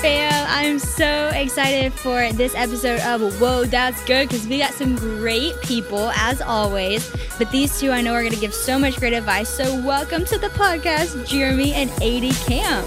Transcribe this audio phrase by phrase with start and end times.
[0.00, 0.46] fam?
[0.48, 5.60] I'm so excited for this episode of Whoa, That's Good because we got some great
[5.62, 7.10] people as always.
[7.36, 9.48] But these two I know are going to give so much great advice.
[9.48, 12.86] So, welcome to the podcast, Jeremy and Adie Camp.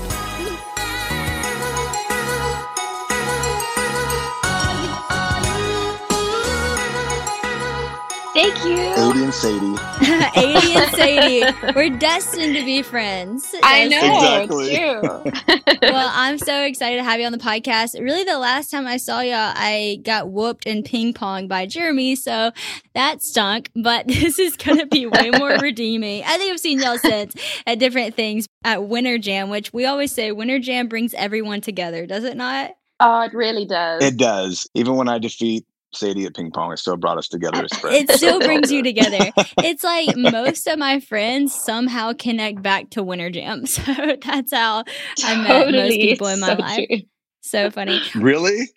[8.41, 8.79] Thank you.
[8.79, 9.75] Adie and Sadie.
[10.35, 11.73] Adie and Sadie.
[11.75, 13.53] We're destined to be friends.
[13.61, 14.16] I know.
[14.16, 14.75] Exactly.
[14.75, 15.77] True.
[15.93, 17.99] well, I'm so excited to have you on the podcast.
[17.99, 22.16] Really, the last time I saw y'all, I got whooped in ping pong by Jeremy,
[22.16, 22.52] so
[22.95, 23.69] that stunk.
[23.75, 26.23] But this is gonna be way more redeeming.
[26.23, 27.35] I think I've seen y'all since
[27.67, 32.08] at different things at Winter Jam, which we always say Winter Jam brings everyone together,
[32.08, 32.71] does it not?
[33.02, 34.03] oh, it really does.
[34.03, 34.69] It does.
[34.73, 38.09] Even when I defeat Sadie at ping pong, it still brought us together as friends.
[38.09, 39.31] It still So brings you together.
[39.63, 43.66] It's like most of my friends somehow connect back to Winter Jam.
[43.66, 43.81] So
[44.23, 44.84] that's how
[45.23, 46.88] I met most people in my So life.
[46.88, 46.98] true.
[47.42, 48.02] So funny.
[48.16, 48.70] Really?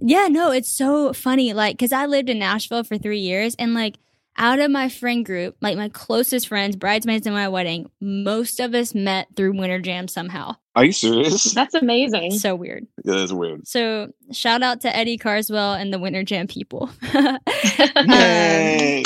[0.00, 1.52] Yeah, no, it's so funny.
[1.52, 3.98] Like, cause I lived in Nashville for three years and like
[4.36, 8.74] out of my friend group, like my closest friends, bridesmaids in my wedding, most of
[8.74, 10.56] us met through Winter Jam somehow.
[10.76, 11.44] Are you serious?
[11.54, 12.32] That's amazing.
[12.32, 12.86] So weird.
[13.04, 13.66] Yeah, That is weird.
[13.66, 16.90] So shout out to Eddie Carswell and the Winter Jam people.
[17.96, 19.04] Um, Yay!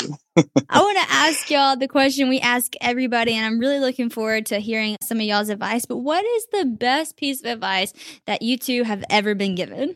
[0.69, 4.47] I want to ask y'all the question we ask everybody, and I'm really looking forward
[4.47, 5.85] to hearing some of y'all's advice.
[5.85, 7.93] But what is the best piece of advice
[8.25, 9.95] that you two have ever been given?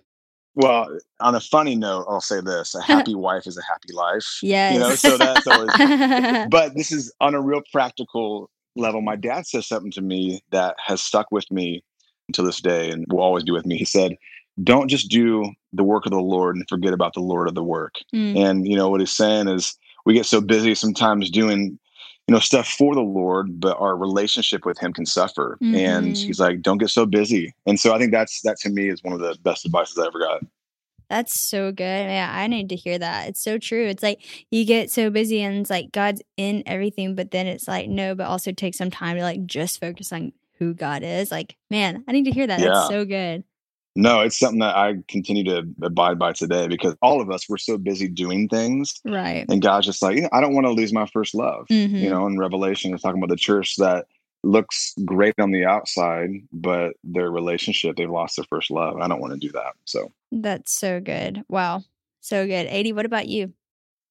[0.55, 4.39] Well, on a funny note, I'll say this: a happy wife is a happy life.
[4.41, 4.73] Yes.
[4.73, 6.47] You know, so that's always.
[6.49, 9.01] but this is on a real practical level.
[9.01, 11.83] My dad says something to me that has stuck with me
[12.33, 13.77] to this day and will always be with me.
[13.77, 14.15] He said,
[14.63, 17.63] Don't just do the work of the Lord and forget about the Lord of the
[17.63, 17.95] work.
[18.13, 21.79] Mm, And, you know, what he's saying is we get so busy sometimes doing,
[22.27, 25.57] you know, stuff for the Lord, but our relationship with him can suffer.
[25.61, 26.25] And Mhm.
[26.25, 27.53] he's like, Don't get so busy.
[27.65, 30.07] And so I think that's that to me is one of the best advices I
[30.07, 30.41] ever got.
[31.09, 31.83] That's so good.
[31.83, 33.27] Yeah, I need to hear that.
[33.27, 33.85] It's so true.
[33.87, 34.21] It's like
[34.51, 38.15] you get so busy and it's like God's in everything, but then it's like, no,
[38.15, 41.29] but also take some time to like just focus on who God is.
[41.29, 42.59] Like, man, I need to hear that.
[42.59, 42.69] Yeah.
[42.69, 43.43] That's so good.
[43.95, 47.57] No, it's something that I continue to abide by today because all of us, we're
[47.57, 49.45] so busy doing things Right.
[49.49, 51.67] And God's just like, you know, I don't want to lose my first love.
[51.69, 51.99] Mhm.
[51.99, 54.07] You know, in Revelation, it's talking about the church that
[54.43, 58.97] looks great on the outside, but their relationship, they've lost their first love.
[58.97, 59.73] I don't want to do that.
[59.85, 61.43] So, That's so good.
[61.47, 61.83] Wow.
[62.19, 62.67] So good.
[62.67, 63.53] Adie, what about you?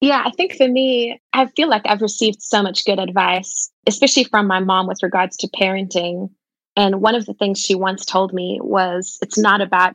[0.00, 4.24] Yeah, I think for me, I feel like I've received so much good advice, especially
[4.24, 6.30] from my mom with regards to parenting.
[6.76, 9.94] And one of the things she once told me was it's not about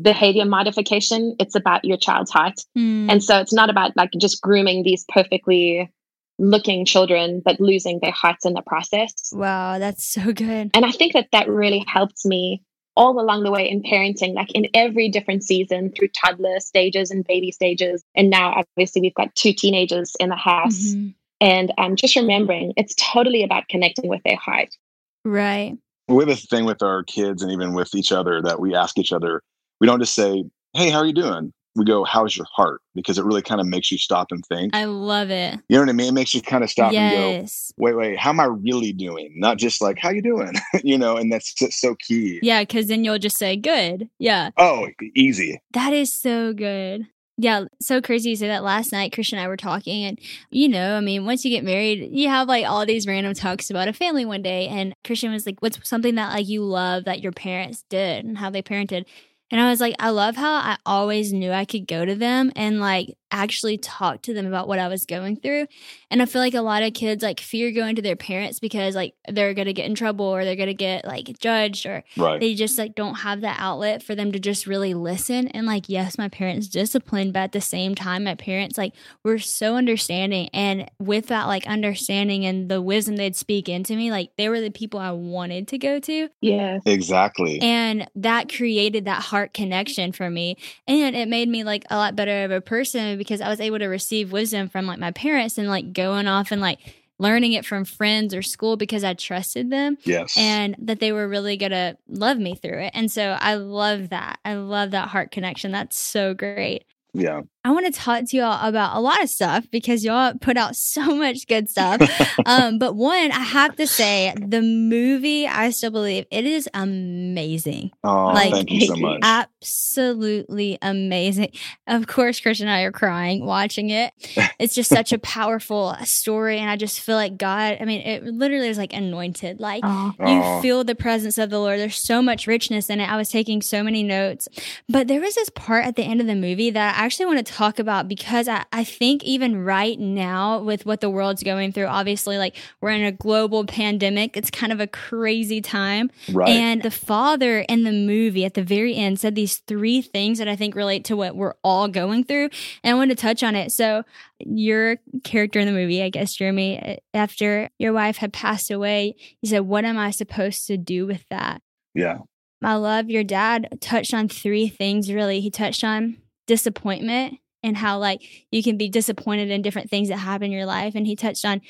[0.00, 2.64] behavior modification, it's about your child's heart.
[2.76, 5.90] Mm, And so it's not about like just grooming these perfectly
[6.38, 9.12] looking children, but losing their hearts in the process.
[9.32, 10.70] wow, that's so good.
[10.74, 12.62] And I think that that really helped me
[12.96, 17.24] all along the way in parenting, like in every different season through toddler stages and
[17.26, 18.02] baby stages.
[18.14, 20.94] And now, obviously, we've got two teenagers in the house.
[20.94, 21.14] Mhm.
[21.40, 24.76] And um, just remembering it's totally about connecting with their heart.
[25.24, 25.76] Right.
[26.08, 28.98] we have a thing with our kids and even with each other that we ask
[28.98, 29.42] each other,
[29.80, 30.44] we don't just say,
[30.74, 31.52] Hey, how are you doing?
[31.74, 32.80] We go, How's your heart?
[32.94, 34.74] Because it really kind of makes you stop and think.
[34.76, 35.54] I love it.
[35.68, 36.08] You know what I mean?
[36.08, 37.46] It makes you kind of stop and go.
[37.78, 39.32] Wait, wait, how am I really doing?
[39.36, 40.52] Not just like, How you doing?
[40.84, 42.40] you know, and that's so- so key.
[42.42, 44.08] Yeah, because then you'll just say good.
[44.18, 44.50] Yeah.
[44.58, 45.60] Oh, easy.
[45.72, 47.06] That is so good.
[47.42, 48.62] Yeah, so crazy you say that.
[48.62, 50.16] Last night, Christian and I were talking, and
[50.50, 53.68] you know, I mean, once you get married, you have like all these random talks
[53.68, 54.68] about a family one day.
[54.68, 58.38] And Christian was like, What's something that like you love that your parents did and
[58.38, 59.06] how they parented?
[59.52, 62.50] And I was like, I love how I always knew I could go to them
[62.56, 65.66] and like actually talk to them about what I was going through.
[66.10, 68.94] And I feel like a lot of kids like fear going to their parents because
[68.94, 72.02] like they're going to get in trouble or they're going to get like judged or
[72.18, 72.40] Right.
[72.40, 75.88] they just like don't have that outlet for them to just really listen and like
[75.88, 78.92] yes my parents disciplined but at the same time my parents like
[79.24, 84.10] were so understanding and with that like understanding and the wisdom they'd speak into me
[84.10, 86.78] like they were the people i wanted to go to Yeah.
[86.84, 87.60] Exactly.
[87.60, 90.56] and that created that heart connection for me
[90.86, 93.78] and it made me like a lot better of a person because i was able
[93.78, 96.78] to receive wisdom from like my parents and like going off and like
[97.18, 100.36] learning it from friends or school because i trusted them yes.
[100.36, 102.92] and that they were really gonna love me through it.
[102.94, 104.38] And so I love that.
[104.44, 105.72] I love that heart connection.
[105.72, 106.84] That's so great.
[107.14, 107.42] yeah.
[107.64, 110.74] I want to talk to y'all about a lot of stuff because y'all put out
[110.92, 112.00] so much good stuff.
[112.46, 117.92] um, but one, I have to say, the movie, I still believe it is amazing.
[118.02, 119.20] Oh, Like, thank you so much.
[119.22, 121.52] Absolutely amazing.
[121.86, 124.12] Of course, Christian and I are crying watching it.
[124.58, 126.58] It's just such a powerful story.
[126.58, 129.58] And I just feel like God, I mean, it literally is like anointed.
[129.58, 130.60] Like, Oh, you Aw.
[130.60, 131.80] feel the presence of the Lord.
[131.80, 133.10] There's so much richness in it.
[133.10, 134.46] I was taking so many notes.
[134.88, 137.44] But there was this part at the end of the movie that I actually want
[137.44, 141.72] to talk about because I, I think even right now, with what the world's going
[141.72, 146.10] through, obviously, like we're in a global pandemic, it's kind of a crazy time.
[146.32, 146.48] right.
[146.48, 150.48] And the father in the movie at the very end said these three things that
[150.48, 152.48] I think relate to what we're all going through.
[152.82, 153.72] And I wanted to touch on it.
[153.72, 154.04] So,
[154.38, 159.46] your character in the movie, I guess, Jeremy, after your wife had passed away, he
[159.46, 161.62] said, What am I supposed to do with that?
[161.94, 162.18] yeah.
[162.64, 165.40] I love your dad touched on three things really.
[165.40, 170.16] He touched on disappointment and how like you can be disappointed in different things that
[170.18, 170.94] happen in your life.
[170.94, 171.60] And he touched on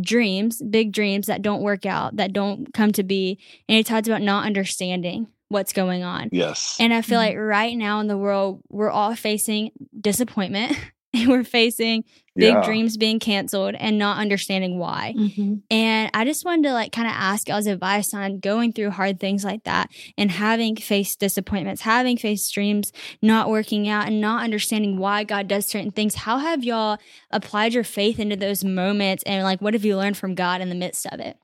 [0.00, 3.38] dreams, big dreams that don't work out, that don't come to be.
[3.68, 6.28] And he talked about not understanding what's going on.
[6.30, 6.76] Yes.
[6.78, 7.26] And I feel Mhm.
[7.26, 10.78] like right now in the world, we're all facing disappointment and
[11.26, 12.04] we're facing
[12.36, 12.62] big yeah.
[12.62, 15.14] dreams being canceled and not understanding why.
[15.16, 15.62] mhm.
[15.70, 19.18] And I just wanted to like kind of ask y'all's advice on going through hard
[19.18, 24.44] things like that and having faced disappointments, having faced dreams not working out and not
[24.44, 26.14] understanding why God does certain things.
[26.14, 26.98] How have y'all
[27.30, 30.68] applied your faith into those moments and like what have you learned from God in
[30.68, 31.38] the midst of it?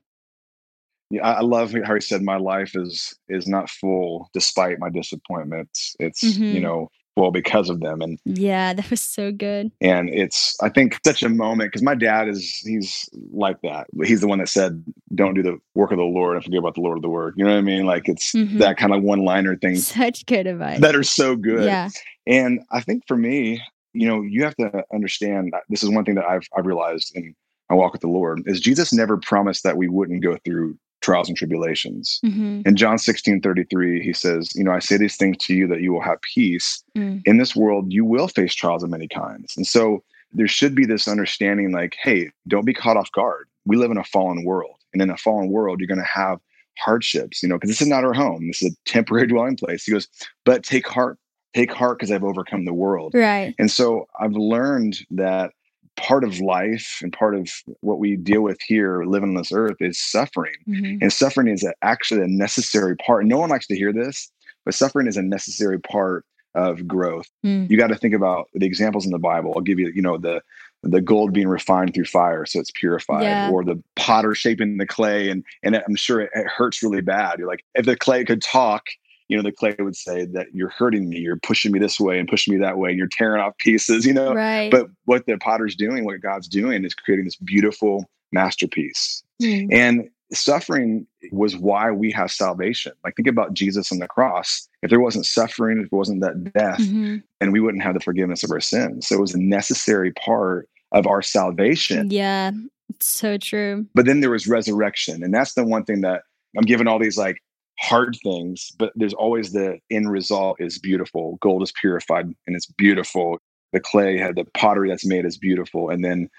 [1.09, 4.89] Yeah, I I love how he said my life is is not full despite my
[4.89, 5.95] disappointments.
[5.99, 6.53] It's Mhm.
[6.53, 9.71] you know full because of them, and Yeah, that was so good.
[9.81, 13.87] and it's I think such a moment because my dad is he's like that.
[14.03, 14.83] He's the one that said,
[15.13, 17.33] "Don't do the work of the Lord and forget about the Lord of the Word."
[17.37, 17.85] You know what I mean?
[17.85, 18.59] Like it's Mhm.
[18.59, 20.81] that kind of one liner things Such good advice.
[20.81, 21.65] that are so good.
[21.65, 21.89] Yeah.
[22.27, 23.61] And I think for me,
[23.93, 27.11] you know, you have to understand that this is one thing that I've I've realized
[27.15, 27.33] in
[27.69, 31.27] my walk with the Lord is Jesus never promised that we wouldn't go through trials
[31.27, 32.19] and tribulations.
[32.23, 35.67] hmm In John 16, 33, he says, You know, I say these things to you
[35.67, 36.83] that you will have peace.
[36.97, 37.21] Mm.
[37.25, 39.55] In this world, you will face trials of many kinds.
[39.55, 40.03] And so
[40.33, 43.47] there should be this understanding like, hey, don't be caught off guard.
[43.65, 44.77] We live in a fallen world.
[44.93, 46.39] And in a fallen world, you're going to have
[46.79, 48.47] hardships, you know, because this is not our home.
[48.47, 49.83] This is a temporary dwelling place.
[49.83, 50.07] He goes,
[50.43, 51.19] but take heart,
[51.53, 53.13] take heart because I've overcome the world.
[53.13, 53.53] Right.
[53.59, 55.51] And so I've learned that
[55.97, 57.49] part of life and part of
[57.81, 60.55] what we deal with here living on this earth is suffering.
[60.65, 63.25] hmm And suffering is a, actually a necessary part.
[63.25, 64.31] No one likes to hear this,
[64.65, 67.27] but suffering is a necessary part of growth.
[67.45, 67.69] Mm.
[67.69, 69.53] You got to think about the examples in the Bible.
[69.55, 70.41] I'll give you, you know, the
[70.83, 73.49] the gold being refined through fire, so it's purified, Yeah.
[73.49, 77.39] or the potter shaping the clay, and and I'm sure it, it hurts really bad.
[77.39, 78.83] You're like, if the clay could talk,
[79.27, 82.19] you know, the clay would say that you're hurting me, you're pushing me this way
[82.19, 84.33] and pushing me that way, and you're tearing off pieces, you know.
[84.33, 84.69] Right.
[84.69, 89.23] But what the potter's doing, what God's doing, is creating this beautiful masterpiece.
[89.41, 89.73] Mm.
[89.73, 92.91] And suffering was why we have salvation.
[93.03, 94.67] Like think about Jesus on the cross.
[94.81, 97.23] If there wasn't suffering, if it wasn't that death, Mhm.
[97.41, 99.07] and we wouldn't have the forgiveness of our sins.
[99.07, 102.09] So it was a necessary part of our salvation.
[102.11, 102.51] Yeah.
[102.89, 103.85] It's so true.
[103.93, 105.23] But then there was resurrection.
[105.23, 106.23] And that's the one thing that
[106.57, 107.37] I'm giving all these like
[107.79, 111.37] hard things, but there's always the end result is beautiful.
[111.41, 113.39] Gold is purified and it's beautiful.
[113.73, 115.89] The clay had the pottery that's made is beautiful.
[115.89, 116.29] And then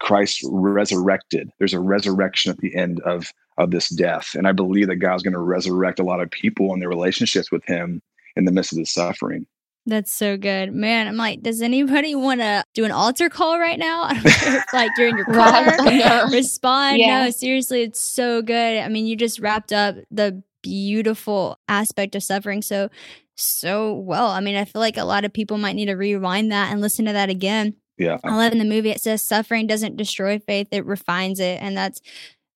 [0.00, 1.50] Christ resurrected.
[1.58, 4.34] There's a resurrection at the end of of this death.
[4.34, 7.52] And I believe that God's going to resurrect a lot of people and their relationships
[7.52, 8.00] with him
[8.34, 9.46] in the midst of the suffering.
[9.84, 10.72] That's so good.
[10.72, 14.02] Man, I'm like, does anybody want to do an altar call right now?
[14.08, 15.34] I don't know if, like during your car,
[15.80, 16.98] I respond.
[16.98, 17.24] Yeah.
[17.24, 18.78] No, seriously, it's so good.
[18.78, 22.88] I mean, you just wrapped up the beautiful aspect of suffering so
[23.34, 24.28] so well.
[24.28, 26.80] I mean, I feel like a lot of people might need to rewind that and
[26.80, 27.76] listen to that again.
[27.98, 28.18] Yeah.
[28.24, 31.60] I love in the movie it says suffering doesn't destroy faith, it refines it.
[31.60, 32.00] And that's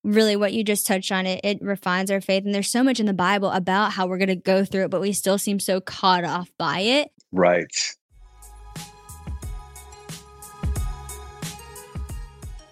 [0.02, 1.26] really what you just touched on.
[1.26, 2.44] It it refines our faith.
[2.44, 5.00] And there's so much in the Bible about how we're gonna go through it, but
[5.00, 7.10] we still seem so caught off by it.
[7.32, 7.66] Right.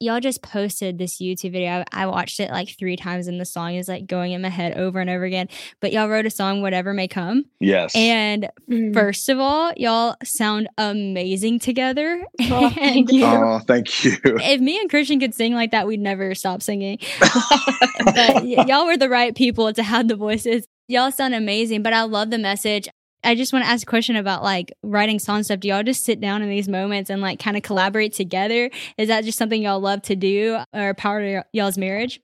[0.00, 1.70] y'all just posted this YouTube video.
[1.70, 4.48] I, I, watched it like three times, and the song is like going in my
[4.48, 5.48] head over and over again.
[5.80, 7.44] But y'all wrote a song, Whatever May Come.
[7.60, 7.94] Yes.
[7.94, 8.94] And mm.
[8.94, 12.24] first of all, y'all sound amazing together.
[12.42, 13.24] Oh, thank you.
[13.24, 14.16] Oh, thank you.
[14.24, 16.98] If me and Christian could sing like that, we'd never stop singing.
[17.20, 20.66] but y- y'all were the right people to have the voices.
[20.86, 22.88] Y'all sound amazing, but I love the message.
[23.24, 25.60] I just want to ask a question about like writing song stuff.
[25.60, 28.70] Do y'all just sit down in these moments and like kind of collaborate together?
[28.96, 32.20] Is that just something y'all love to do or part of y'all's marriage?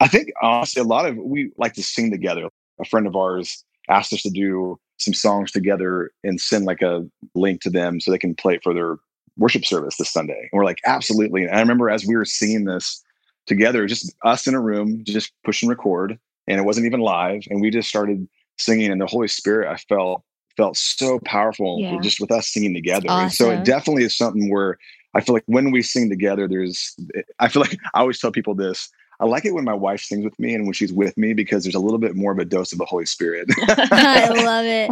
[0.00, 2.48] I think honestly, a lot of we like to sing together.
[2.80, 7.06] A friend of ours asked us to do some songs together and send like a
[7.34, 8.96] link to them so they can play it for their
[9.36, 10.38] worship service this Sunday.
[10.38, 11.44] And we're like, absolutely.
[11.44, 13.02] And I remember as we were singing this
[13.46, 17.42] together, just us in a room, just push and record, and it wasn't even live.
[17.50, 20.22] And we just started singing and the Holy Spirit, I felt
[20.56, 21.98] felt so powerful yeah.
[22.00, 23.08] just with us singing together.
[23.10, 23.30] Awesome.
[23.30, 24.78] so it definitely is something where
[25.14, 28.32] I feel like when we sing together, there's eh, I feel like I always tell
[28.32, 28.90] people this.
[29.18, 31.64] I like it when my wife sings with me and when she's with me because
[31.64, 33.48] there's a little bit more of a dose of the Holy Spirit.
[33.58, 34.90] I love it.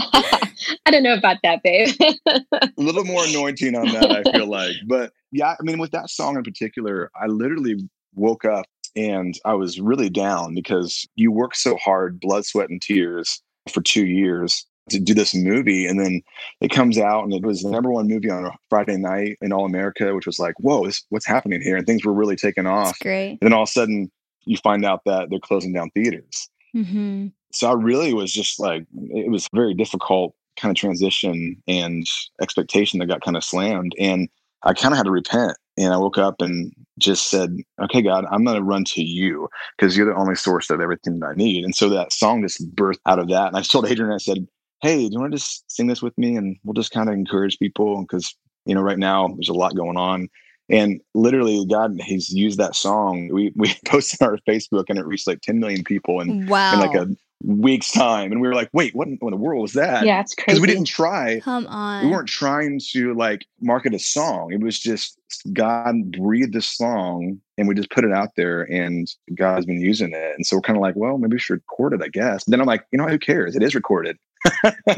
[0.87, 1.95] I don't know about that, babe.
[2.27, 4.77] a little more anointing on that, I feel like.
[4.87, 8.65] But yeah, I mean, with that song in particular, I literally woke up
[8.97, 13.43] and I was really down because you work so hard, blood, sweat, and tears
[13.73, 15.87] for two years to do this movie.
[15.87, 16.21] And then
[16.61, 19.53] it comes out and it was the number one movie on a Friday night in
[19.53, 21.77] all America, which was like, whoa, this, what's happening here?
[21.77, 22.89] And things were really taking off.
[22.89, 23.31] That's great.
[23.31, 24.11] And then all of a sudden
[24.45, 26.49] you find out that they're closing down theaters.
[26.77, 27.29] Mm-hmm.
[27.53, 32.07] So I really was just like, it was very difficult kind of transition and
[32.43, 33.95] expectation that got kind of slammed.
[33.99, 34.29] And
[34.65, 35.57] I kind of had to repent.
[35.77, 39.49] And I woke up and just said, okay, God, I'm going to run to you
[39.77, 41.65] because you're the only source of everything that I need.
[41.65, 43.49] And so that song just birthed out of that.
[43.49, 44.47] And I told Adrienne, I said,
[44.83, 46.37] hey, do you want to just sing this with me?
[46.37, 49.75] And we'll just kind of encourage people because, you know, right now there's a lot
[49.75, 50.29] going on.
[50.71, 53.29] And literally, God, He's used that song.
[53.33, 56.73] We we posted on our Facebook, and it reached like 10 million people in, wow.
[56.73, 57.09] in like a
[57.43, 58.33] week's time.
[58.33, 60.05] And we were like, wait, what in, the world was that?
[60.05, 60.47] Yeah, it's crazy.
[60.47, 61.41] Because we didn't try.
[61.41, 62.05] Come on.
[62.05, 64.53] We weren't trying to like market a song.
[64.53, 65.19] It was just
[65.53, 70.13] God breathed this song and we just put it out there and God's been using
[70.13, 70.33] it.
[70.37, 72.45] And so we're kind of like, well, maybe we should record it, I guess.
[72.45, 73.55] then I'm like, you know, who cares?
[73.57, 74.17] It is recorded.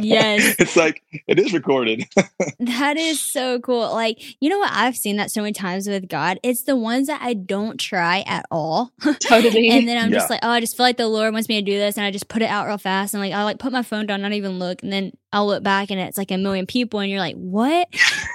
[0.01, 0.57] Yes.
[0.59, 2.05] it's like it is recorded.
[2.59, 3.93] that is so cool.
[3.93, 4.73] Like, you know what?
[4.73, 6.39] I've seen that so many times with God.
[6.43, 8.93] It's the ones that I don't try at all.
[9.21, 9.69] Totally.
[9.71, 11.65] and then I'm just like, oh, I just feel like the Lord wants me to
[11.65, 11.97] do this.
[11.97, 13.15] And I just put it out real fast.
[13.15, 14.83] And like, I like put my phone down, not even look.
[14.83, 17.01] And then I'll look back and it's like a million people.
[17.01, 17.89] And you're like, what?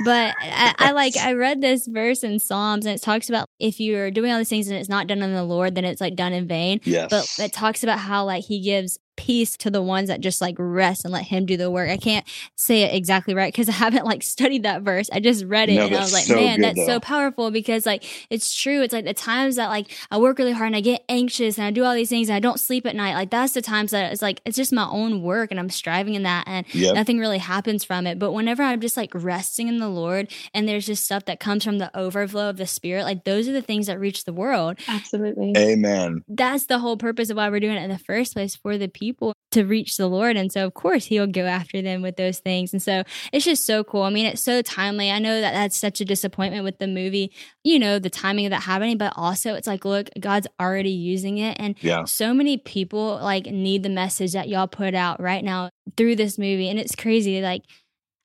[0.06, 3.80] But I, I like, I read this verse in Psalms and it talks about if
[3.80, 6.16] you're doing all these things and it's not done in the Lord, then it's like
[6.16, 6.80] done in vain.
[6.84, 7.10] yes.
[7.10, 10.56] But it talks about how like he gives peace to the ones that just like
[10.58, 11.90] rest and let him do the work.
[11.90, 12.26] I can't
[12.56, 15.10] say it exactly right because I haven't like studied that verse.
[15.14, 17.52] I just read it No, and I was like, so man, good, that's so powerful
[17.52, 18.82] because like it's true.
[18.82, 21.68] It's like the times that like I work really hard and I get anxious and
[21.68, 23.14] I do all these things and I don't sleep at night.
[23.14, 26.16] Like that's the times that it's like it's just my own work and I'm striving
[26.16, 26.96] in that and Yep.
[26.96, 28.18] nothing really happens from it.
[28.18, 31.64] But whenever I'm just like resting in the Lord and there's just stuff that comes
[31.64, 34.80] from the overflow of the spirit, like those are the things that reach the world
[34.88, 35.54] Absolutely.
[35.58, 36.24] Amen.
[36.28, 38.88] that's the whole purpose of why we're doing it in the first place for the
[38.88, 39.11] people
[39.52, 40.38] to reach the Lord.
[40.38, 42.74] And so, of course, He'll go after them with those things.
[42.74, 43.04] And so,
[43.34, 44.04] it's just so cool.
[44.04, 45.12] I mean, it's so timely.
[45.12, 47.32] I know that that's such a disappointment with the movie,
[47.64, 51.38] you know, the timing of that happening, but also it's like, look, God's already using
[51.38, 51.58] it.
[51.60, 52.06] And Yeah.
[52.06, 56.38] so many people like need the message that y'all put out right now through this
[56.38, 56.70] movie.
[56.70, 57.42] And it's crazy.
[57.42, 57.64] Like,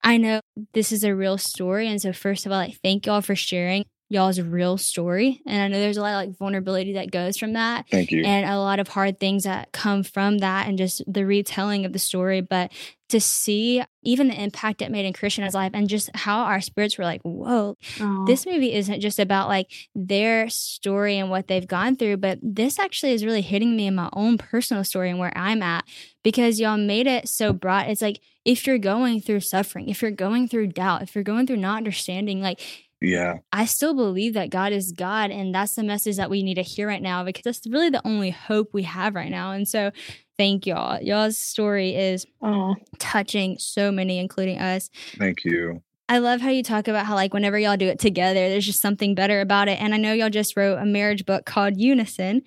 [0.02, 0.40] I know
[0.74, 1.88] this is a real story.
[1.88, 5.40] And so, first of all, like, thank y'all for sharing y'all's real story.
[5.46, 8.24] And I know there's a lot of like vulnerability that goes from that Thank you.
[8.24, 11.92] and a lot of hard things that come from that and just the retelling of
[11.92, 12.40] the story.
[12.40, 12.70] But
[13.08, 16.98] to see even the impact it made in Christian's life and just how our spirits
[16.98, 18.24] were like, whoa, Aw.
[18.26, 22.78] this movie isn't just about like their story and what they've gone through, but this
[22.78, 25.84] actually is really hitting me in my own personal story and where I'm at
[26.24, 27.88] because y'all made it so broad.
[27.88, 31.46] It's like if you're going through suffering, if you're going through doubt, if you're going
[31.46, 32.60] through not understanding, like
[33.00, 33.38] yeah.
[33.52, 36.62] I still believe that God is God, and that's the message that we need to
[36.62, 39.52] hear right now because that's really the only hope we have right now.
[39.52, 39.90] And so,
[40.38, 41.00] thank y'all.
[41.02, 42.74] Y'all's story is Aw.
[42.98, 44.90] touching so many, including us.
[45.18, 45.82] Thank you.
[46.08, 48.80] I love how you talk about how, like, whenever y'all do it together, there's just
[48.80, 49.80] something better about it.
[49.80, 52.42] And I know y'all just wrote a marriage book called Unison.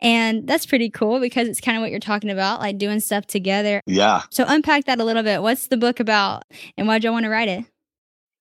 [0.00, 3.26] And that's pretty cool because it's kind of what you're talking about, like doing stuff
[3.26, 3.80] together.
[3.86, 4.22] Yeah.
[4.30, 5.42] So, unpack that a little bit.
[5.42, 6.42] What's the book about
[6.76, 7.64] and why'd y'all want to write it?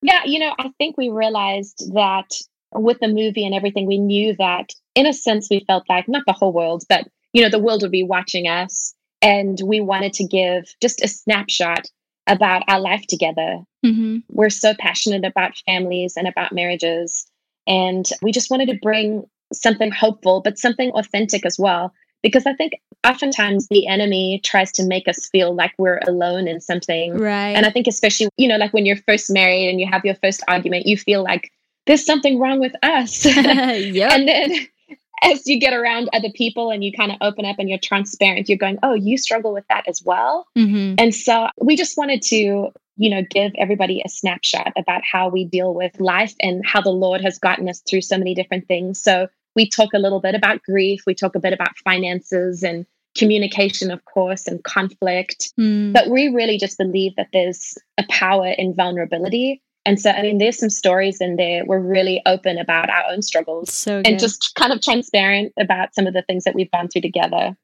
[0.01, 2.31] Yeah, you know, I think we realized that
[2.73, 6.23] with the movie and everything, we knew that in a sense we felt like not
[6.25, 8.93] the whole world, but you know, the world would be watching us.
[9.21, 11.85] And we wanted to give just a snapshot
[12.27, 13.59] about our life together.
[13.85, 14.19] Mm-hmm.
[14.29, 17.27] We're so passionate about families and about marriages.
[17.67, 21.93] And we just wanted to bring something hopeful, but something authentic as well.
[22.23, 22.73] Because I think
[23.05, 27.17] oftentimes the enemy tries to make us feel like we're alone in something.
[27.17, 27.55] Right.
[27.55, 30.15] And I think, especially, you know, like when you're first married and you have your
[30.15, 31.51] first argument, you feel like
[31.87, 33.25] there's something wrong with us.
[33.25, 34.11] yep.
[34.11, 34.67] and then
[35.23, 38.49] as you get around other people and you kind of open up and you're transparent,
[38.49, 40.47] you're going, oh, you struggle with that as well.
[40.57, 40.95] mm-hmm.
[40.97, 45.45] And so we just wanted to, you know, give everybody a snapshot about how we
[45.45, 49.01] deal with life and how the Lord has gotten us through so many different things.
[49.01, 52.85] So we talk a little bit about grief, we talk a bit about finances and
[53.17, 55.53] communication, of course, and conflict.
[55.59, 55.93] Mm.
[55.93, 59.61] But we really just believe that there's a power in vulnerability.
[59.85, 61.65] And so, I mean, there's some stories in there.
[61.65, 66.05] We're really open about our own struggles So and just kind of transparent about some
[66.05, 67.57] of the things that we've gone through together.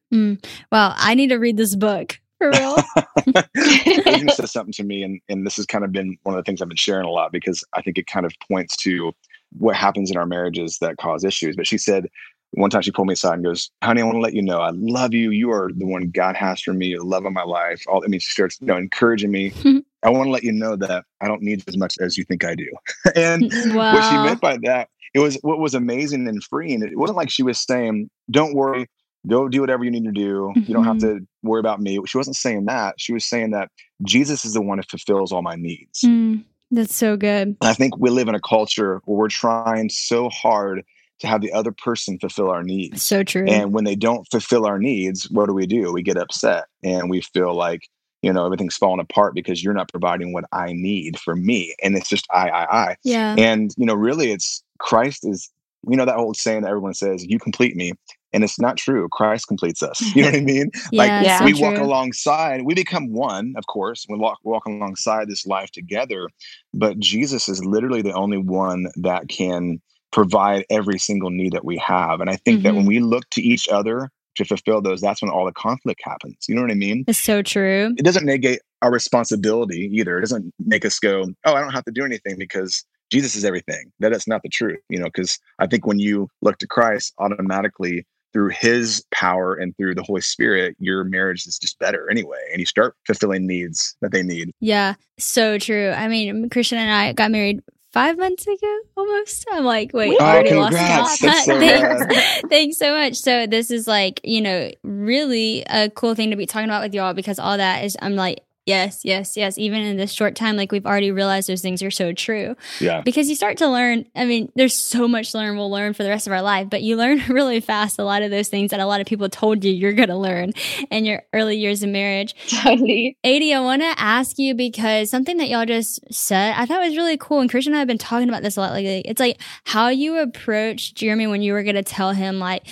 [0.71, 2.77] Well, I need to read this book for real.
[3.37, 6.49] Adrienne says something to me, and, and this has kind of been one of the
[6.49, 9.13] things I've been sharing a lot because I think it kind of points to
[9.57, 11.55] what happens in our marriages that cause issues.
[11.55, 12.07] But she said
[12.51, 14.59] one time she pulled me aside and goes, "Honey, I want to let you know
[14.59, 15.31] I love you.
[15.31, 18.07] You are the one God has for me, the love of my life." All I
[18.07, 19.51] mean, she starts you know encouraging me,
[20.03, 22.45] I want to let you know that I don't need as much as you think
[22.45, 22.67] I do.
[23.15, 23.93] and wow.
[23.93, 26.81] what she meant by that, it was what was amazing and freeing.
[26.83, 28.87] It wasn't like she was saying, "Don't worry,
[29.27, 30.53] go do whatever you need to do.
[30.55, 30.59] Mm-hmm.
[30.67, 31.17] You don't have Mm-hmm.
[31.17, 32.95] to worry about me." She wasn't saying that.
[32.97, 33.69] She was saying that
[34.03, 36.01] Jesus is the one who fulfills all my needs.
[36.01, 37.47] Mm, that's so good.
[37.47, 40.83] And I think we live in a culture where we're trying so hard
[41.19, 43.01] to have the other person fulfill our needs.
[43.01, 43.45] So true.
[43.47, 45.91] And when they don't fulfill our needs, what do we do?
[45.91, 47.89] We get upset and we feel like,
[48.21, 51.75] you know, everything's falling apart because you're not providing what I need for me.
[51.81, 52.95] And it's just I, I, I.
[53.03, 53.35] yeah.
[53.37, 55.49] And, you know, really it's Christ is,
[55.87, 57.93] you know, that old saying that everyone says, you complete me.
[58.33, 59.07] And it's not true.
[59.11, 60.01] Christ completes us.
[60.15, 60.69] You know what I mean?
[60.93, 61.39] like yeah, Yeah.
[61.39, 61.83] so we walk true.
[61.85, 66.27] alongside, we become one, of course, we walk walk alongside this life together.
[66.73, 71.77] But Jesus is literally the only one that can provide every single need that we
[71.77, 72.21] have.
[72.21, 72.87] And I think that when Mhm.
[72.87, 76.37] we look to each other to fulfill those, that's when all the conflict happens.
[76.47, 77.03] You know what I mean?
[77.07, 77.93] It's so true.
[77.97, 80.17] It doesn't negate our responsibility either.
[80.17, 83.43] It doesn't make us go, oh, I don't have to do anything because Jesus is
[83.45, 83.91] everything.
[83.99, 87.13] That is not the truth, you know, because I think when you look to Christ,
[87.19, 92.39] automatically through his power and through the Holy Spirit, your marriage is just better anyway.
[92.51, 94.51] And you start fulfilling needs that they need.
[94.59, 95.91] Yeah, so true.
[95.91, 97.61] I mean, Christian and I got married
[97.93, 99.45] five months ago almost.
[99.51, 100.99] I'm like, wait, Oh, I already oh, congrats.
[100.99, 103.15] lost That's so thanks, thanks so much.
[103.15, 106.93] So this is like, you know, really a cool thing to be talking about with
[106.93, 109.57] y'all because all that is I'm like, yes, yes, yes.
[109.57, 112.55] Even in this short time, like we've already realized those things are so true.
[112.79, 113.01] Yeah.
[113.01, 116.03] because you start to learn i mean there's so much to learn we'll learn for
[116.03, 118.71] the rest of our life but you learn really fast a lot of those things
[118.71, 120.51] that a lot of people told you you're going to learn
[120.91, 123.17] in your early years of marriage Totally.
[123.23, 126.97] Adie i want to ask you because something that y'all just said i thought was
[126.97, 129.19] really cool and christian and i have been talking about this a lot lately it's
[129.19, 132.67] like how you approached jeremy when you were going to tell him like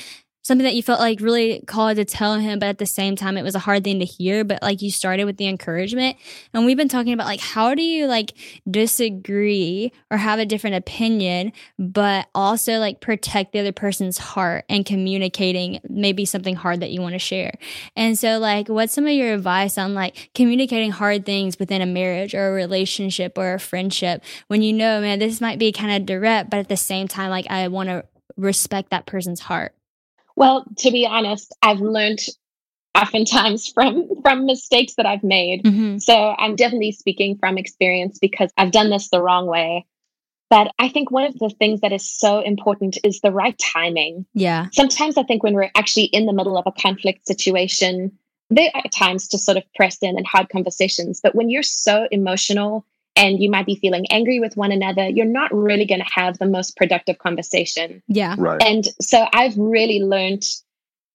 [0.46, 3.36] something that you felt like really called to tell him but at the same time
[3.36, 4.44] it was a hard thing to hear.
[4.44, 6.18] But like you started with the encouragement.
[6.54, 8.34] And we've been talking about like how do you like
[8.70, 14.86] disagree or have a different opinion but also like protect the other person's heart and
[14.86, 17.58] communicating maybe something hard that you want to share?
[17.96, 21.88] And so like what's some of your advice on like communicating hard things within a
[21.88, 25.92] marriage or a relationship or a friendship when you know man this might be kind
[25.92, 28.06] of direct but at the same time like i want to
[28.38, 29.74] respect that person's heart
[30.36, 32.20] Well, to be honest, I've learned
[32.96, 35.64] oftentimes from from mistakes that I've made.
[35.64, 35.98] mm-hmm.
[35.98, 39.86] So I'm definitely speaking from experience because I've done this the wrong way.
[40.50, 44.26] But I think one of the things that is so important is the right timing.
[44.34, 48.12] yeah Sometimes I think when we're actually in the middle of a conflict situation,
[48.50, 51.20] there are times to sort of press in and hard conversations.
[51.22, 55.26] But when you're so emotional and you might be feeling angry with one another, you're
[55.26, 58.02] not really going to have the most productive conversation.
[58.08, 58.62] yeah Right.
[58.62, 60.44] And so I've really learned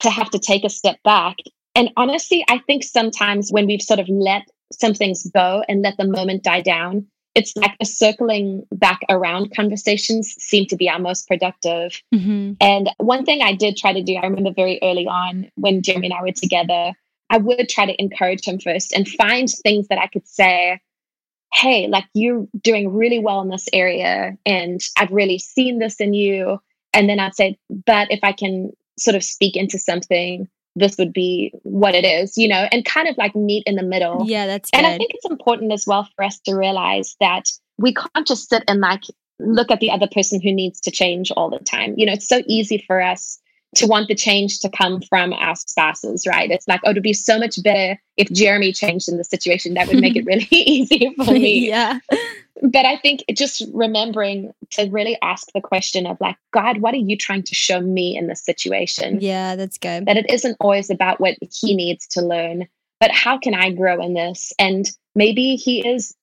[0.01, 1.37] to have to take a step back.
[1.75, 5.97] And honestly, I think sometimes when we've sort of let some things go and let
[5.99, 10.99] the moment die down, it's like a circling back around conversations seem to be our
[10.99, 12.01] most productive.
[12.13, 12.53] mm-hmm.
[12.61, 16.09] And one thing I did try to do, I remember very early on when Jeremy
[16.09, 16.93] and I were together,
[17.31, 20.81] I would try to encourage him first and find things that I could say,
[21.53, 24.37] hey, like you're doing really well in this area.
[24.47, 26.61] And I've really seen this in you.
[26.93, 31.13] And then I'd say, but if I can sort of speak into something, this would
[31.13, 34.25] be what it is, you know, and kind of like meet in the middle.
[34.27, 37.49] yeah that's good And I think it's important as well for us to realize that
[37.79, 39.03] we can't just sit and like
[39.41, 41.95] look at the other person who needs to change all the time.
[41.97, 43.41] You know, it's so easy for us
[43.77, 46.51] to want the change to come from our spouses, right?
[46.51, 49.75] It's like, oh, it'd be so much better if Jeremy changed in the situation.
[49.75, 51.69] That would make it really easy for me.
[51.69, 52.01] yeah
[52.63, 56.99] But I think just remembering to really ask the question of like, God, what are
[56.99, 59.19] you trying to show me in this situation?
[59.21, 62.67] yeah that's good that it isn't always about what he needs to learn,
[62.99, 64.53] but how can I grow in this?
[64.59, 66.15] And maybe he is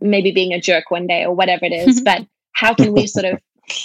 [0.00, 3.26] maybe being a jerk one day or whatever it is, but how can we sort
[3.26, 3.40] of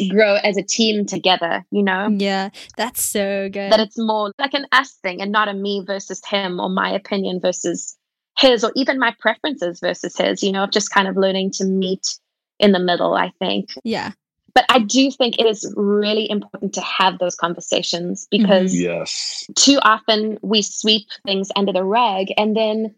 [0.10, 2.10] grow as a team together, you know?
[2.12, 5.84] yeah that's so good That it's more like an us thing and not a me
[5.86, 7.98] versus him or my opinion versus
[8.38, 11.66] his or even my preferences versus his, you know, of just kind of learning to
[11.66, 12.18] meet
[12.60, 14.12] in the middle, I think yeah
[14.54, 18.44] but I do think it is really important to have those conversations mm-hmm.
[18.44, 19.46] because yes.
[19.56, 22.94] too often we sweep things under the rug and then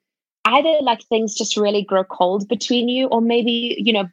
[0.45, 4.05] either like things just really grow cold between you or maybe you know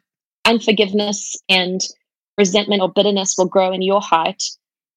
[0.45, 1.81] unforgiveness and
[2.41, 4.41] resentment or bitterness will grow in your heart.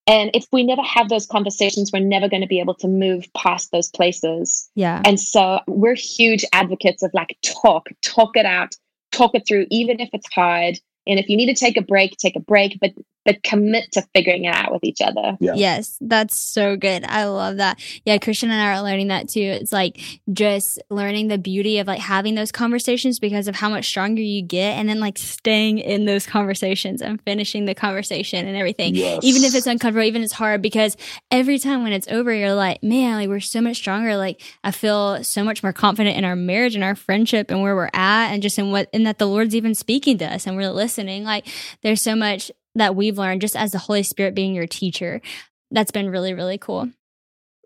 [0.07, 3.27] And if we never have those conversations we're never going to be able to move
[3.35, 4.69] past those places.
[4.75, 5.03] Yeah.
[5.05, 8.75] And so we're huge advocates of like talk talk it out
[9.13, 10.79] talk it through even if it's hard.
[11.07, 12.93] And if you need to take a break take a break but
[13.25, 15.37] but commit to figuring it out with each other.
[15.41, 15.55] Yeah.
[15.55, 17.05] Yes, that's so good.
[17.05, 17.81] I love that.
[18.05, 19.41] Yeah, Christian and I are learning that too.
[19.41, 20.01] It's like
[20.33, 24.43] just learning the beauty of like having those conversations because of how much stronger you
[24.43, 28.95] get and then like staying in those conversations and finishing the conversation and everything.
[28.95, 29.21] Yes.
[29.23, 30.97] Even if it's uncomfortable, even if it's hard because
[31.31, 34.17] every time when it's over, you're like, man, like we're so much stronger.
[34.17, 37.75] Like I feel so much more confident in our marriage and our friendship and where
[37.75, 40.57] we're at and just in what, and that the Lord's even speaking to us and
[40.57, 41.25] we're listening.
[41.25, 41.47] Like
[41.83, 45.21] there's so much that we've learned just as the Holy Spirit being your teacher.
[45.71, 46.89] That's been really, really cool.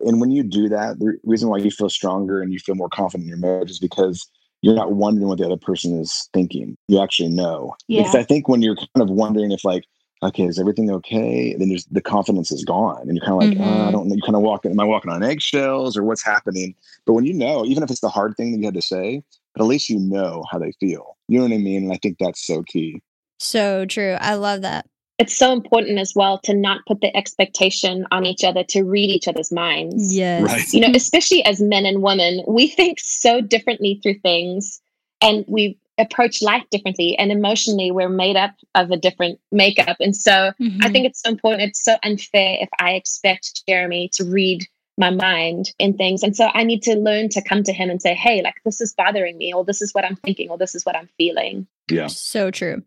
[0.01, 2.89] And when you do that, the reason why you feel stronger and you feel more
[2.89, 4.29] confident in your marriage is because
[4.63, 6.77] you're not wondering what the other person is thinking.
[6.89, 7.75] You actually know.
[7.89, 8.03] Yeah.
[8.03, 9.85] Because I think when you're kind of wondering if like,
[10.23, 11.55] okay, is everything okay?
[11.55, 13.83] Then there's the confidence is gone, and you're kind of like, mm-hmm.
[13.83, 14.15] oh, I don't know.
[14.15, 16.75] You kind of walking, am I walking on eggshells or what's happening?
[17.07, 19.23] But when you know, even if it's the hard thing that you had to say,
[19.55, 21.17] but at least you know how they feel.
[21.29, 21.85] You know what I mean?
[21.85, 23.01] And I think that's so key.
[23.39, 24.17] So true.
[24.21, 24.87] I love that
[25.19, 29.11] it's so important as well to not put the expectation on each other to read
[29.11, 30.15] each other's minds.
[30.15, 30.43] Yes.
[30.43, 30.73] Right.
[30.73, 34.81] You know, especially as men and women, we think so differently through things
[35.21, 39.97] and we approach life differently and emotionally we're made up of a different makeup.
[39.99, 40.79] And so mm-hmm.
[40.83, 41.63] I think it's so important.
[41.63, 44.65] It's so unfair if I expect Jeremy to read
[44.97, 46.23] my mind in things.
[46.23, 48.81] And so I need to learn to come to him and say, hey, like this
[48.81, 51.67] is bothering me, or this is what I'm thinking, or this is what I'm feeling.
[51.91, 52.09] Yeah.
[52.09, 52.83] So true.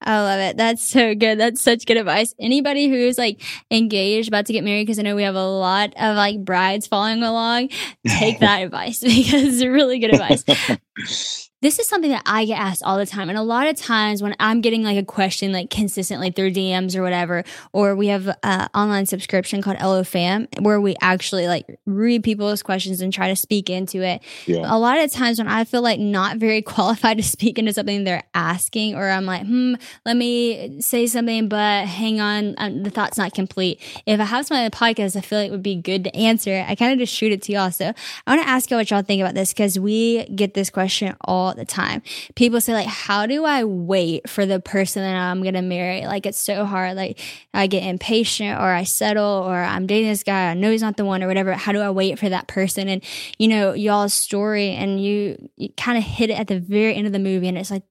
[0.00, 0.56] I love it.
[0.56, 1.38] That's so good.
[1.38, 2.34] That's such good advice.
[2.38, 5.94] Anybody who's like engaged, about to get married, because I know we have a lot
[5.96, 7.70] of like brides following along,
[8.06, 10.44] take that advice because it's really good advice.
[11.66, 13.28] this is something that I get asked all the time.
[13.28, 16.94] And a lot of times when I'm getting like a question like consistently through DMs
[16.94, 22.22] or whatever, or we have an online subscription called LOFam where we actually like read
[22.22, 24.22] people's questions and try to speak into it.
[24.46, 24.62] Yeah.
[24.66, 28.04] A lot of times when I feel like not very qualified to speak into something
[28.04, 29.74] they're asking, or I'm like, hmm,
[30.04, 33.80] let me say something, but hang on, um, the thought's not complete.
[34.06, 36.14] If I have something on the podcast, I feel like it would be good to
[36.14, 36.64] answer.
[36.68, 37.72] I kind of just shoot it to y'all.
[37.72, 37.92] So
[38.24, 41.16] I want to ask y'all what y'all think about this because we get this question
[41.22, 42.02] all the time.
[42.34, 46.06] People say like, how do I wait for the person that I'm going to marry?
[46.06, 46.96] Like it's so hard.
[46.96, 47.20] Like
[47.52, 50.50] I get impatient or I settle or I'm dating this guy.
[50.50, 51.52] I know he's not the one or whatever.
[51.54, 52.88] How do I wait for that person?
[52.88, 53.02] And
[53.38, 57.06] you know, y'all's story and you, you kind of hit it at the very end
[57.06, 57.82] of the movie and it's like,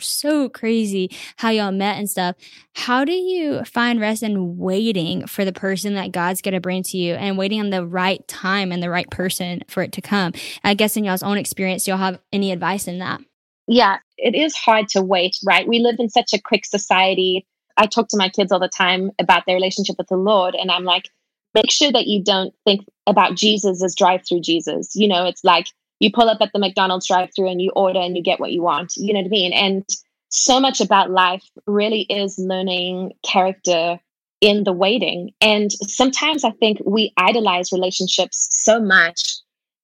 [0.00, 2.36] so crazy how y'all met and stuff.
[2.74, 6.82] How do you find rest in waiting for the person that God's going to bring
[6.84, 10.00] to you and waiting on the right time and the right person for it to
[10.00, 10.32] come?
[10.64, 13.20] I guess in y'all's own experience, y'all have any advice in that?
[13.66, 15.66] Yeah, it is hard to wait, right?
[15.66, 17.46] We live in such a quick society.
[17.76, 20.70] I talk to my kids all the time about their relationship with the Lord, and
[20.70, 21.08] I'm like,
[21.54, 24.94] make sure that you don't think about Jesus as drive through Jesus.
[24.94, 25.68] You know, it's like
[26.02, 28.50] you pull up at the McDonald's drive through and you order and you get what
[28.50, 28.96] you want.
[28.96, 29.52] You know what I mean?
[29.52, 29.88] And
[30.30, 34.00] so much about life really is learning character
[34.40, 35.32] in the waiting.
[35.40, 39.22] And sometimes I think we idolize relationships so much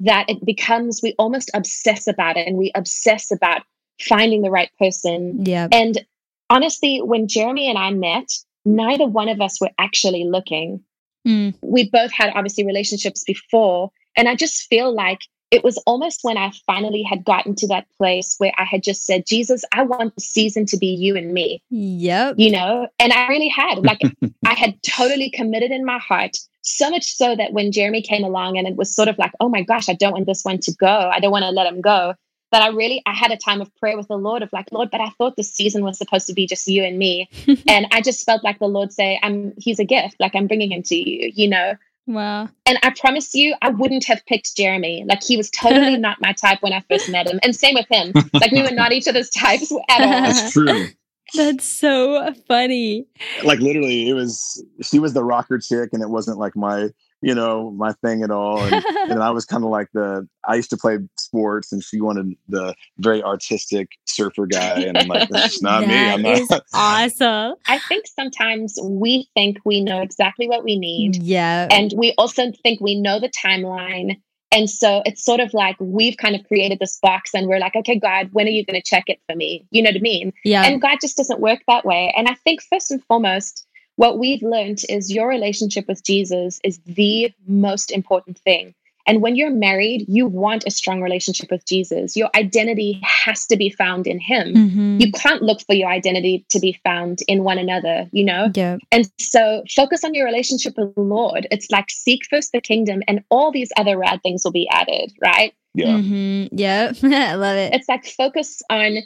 [0.01, 3.63] that it becomes, we almost obsess about it and we obsess about
[4.01, 5.47] finding the right person.
[5.47, 5.69] Yeah.
[5.71, 6.05] And
[6.51, 8.33] honestly, when Jeremy and I met,
[8.65, 10.83] neither one of us were actually looking.
[11.25, 11.55] Mm.
[11.63, 13.93] We both had obviously relationships before.
[14.17, 17.87] And I just feel like it was almost when I finally had gotten to that
[17.97, 21.33] place where I had just said, Jesus, I want the season to be you and
[21.33, 21.63] me.
[21.71, 22.35] Yep.
[22.39, 23.79] You know, and I really had.
[23.79, 24.01] Like,
[24.47, 28.59] I had totally committed in my heart, so much so that when Jeremy came along
[28.59, 30.73] and it was sort of like, oh my gosh, I don't want this one to
[30.73, 30.87] go.
[30.87, 32.15] I don't want to let him go.
[32.51, 34.91] That I really, I had a time of prayer with the Lord of like, Lord,
[34.91, 37.29] but I thought the season was supposed to be just you and me.
[37.69, 40.17] and I just felt like the Lord say, I'm, he's a gift.
[40.19, 41.75] Like, I'm bringing him to you, you know?
[42.09, 42.49] Wow.
[42.64, 45.05] And I promise you, I wouldn't have picked Jeremy.
[45.07, 47.38] Like he was totally not my type when I first met him.
[47.42, 48.12] And same with him.
[48.38, 50.09] Like we were not each other's types at all.
[50.23, 50.87] That's true.
[51.35, 53.07] That's so funny.
[53.42, 56.90] Like literally, it was she was the rocker chick, and it wasn't like my
[57.21, 60.55] you know my thing at all and, and i was kind of like the i
[60.55, 65.29] used to play sports and she wanted the very artistic surfer guy and i'm like
[65.29, 70.49] that's not that me i'm not awesome i think sometimes we think we know exactly
[70.49, 74.17] what we need yeah and we also think we know the timeline
[74.51, 77.77] and so it's sort of like we've kind of created this box and we're like,
[77.77, 79.67] okay, God, when are you going to check it for me?
[79.71, 80.33] You know what I mean?
[80.45, 80.65] Yeah.
[80.65, 82.15] And God just doesn't work that way.
[82.17, 83.67] And I think first and foremost,
[83.99, 88.73] what we've learned is your relationship with Jesus is the most important thing.
[89.09, 92.17] And when you're married, you want a strong relationship with Jesus.
[92.17, 94.55] Your identity has to be found in Him.
[94.55, 94.99] Mm-hmm.
[95.01, 98.53] You can't look for your identity to be found in one another, you know?
[98.55, 98.77] Yeah.
[98.93, 101.49] And so focus on your relationship with the Lord.
[101.51, 105.13] It's like seek first the kingdom, and all these other rad things will be added,
[105.21, 105.53] right?
[105.75, 105.97] Yeah.
[105.97, 106.57] Mm-hmm.
[106.57, 106.93] Yeah.
[107.03, 107.75] I love it.
[107.75, 108.99] It's like focus on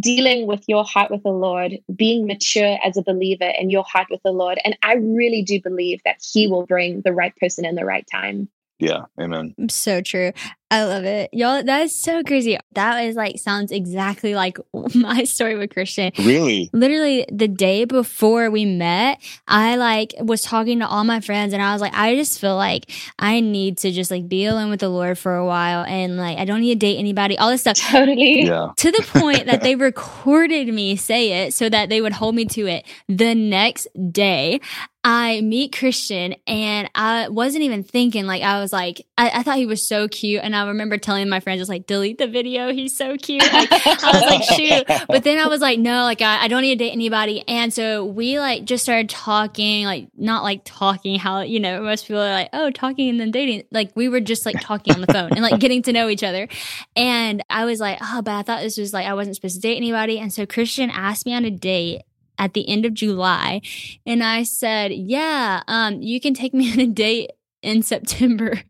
[0.00, 4.08] dealing with your heart with the Lord, being mature as a believer in your heart
[4.10, 4.58] with the Lord.
[4.64, 8.06] And I really do believe that He will bring the right person in the right
[8.10, 8.48] time.
[8.78, 9.54] Yeah, amen.
[9.70, 10.32] So true.
[10.68, 11.30] I love it.
[11.32, 12.58] Y'all, that is so crazy.
[12.72, 14.58] That is like, sounds exactly like
[14.94, 16.10] my story with Christian.
[16.18, 16.70] Really?
[16.72, 21.62] Literally the day before we met, I like was talking to all my friends and
[21.62, 24.80] I was like, I just feel like I need to just like be alone with
[24.80, 27.60] the Lord for a while and like, I don't need to date anybody, all this
[27.60, 27.78] stuff.
[27.78, 28.46] Totally.
[28.46, 28.72] Yeah.
[28.86, 32.44] To the point that they recorded me say it so that they would hold me
[32.46, 34.60] to it the next day.
[35.08, 39.56] I meet Christian and I wasn't even thinking like I was like I, I, thought
[39.56, 42.72] he was so cute and I remember telling my friends just like delete the video
[42.72, 43.42] he's so cute.
[43.42, 45.06] Like, I was like shoot.
[45.08, 47.44] But then I was like no like I, I, don't need to date anybody.
[47.48, 52.06] And so we like just started talking like not like talking how you know most
[52.06, 53.64] people are like oh talking and then dating.
[53.70, 56.22] Like we were just like talking on the phone and like getting to know each
[56.22, 56.48] other.
[56.94, 59.60] And I was like oh but I thought this was like I wasn't supposed to
[59.60, 60.18] date anybody.
[60.18, 62.02] And so Christian asked me on a date
[62.38, 63.60] at the end of July.
[64.04, 67.30] And I said, Yeah, um, you can take me on a date
[67.66, 68.52] in September.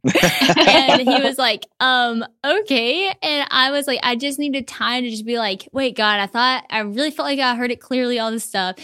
[0.57, 3.15] and he was like, um, okay.
[3.23, 6.27] And I was like, I just needed time to just be like, wait, God, I
[6.27, 8.77] thought, I really felt like I heard it clearly, all this stuff.